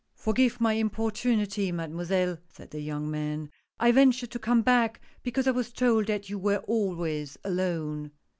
[0.15, 5.51] "Forgive my importunity, Mademoiselle," said the young man;" I ventured to come back because I
[5.51, 8.09] was told that you were always alone."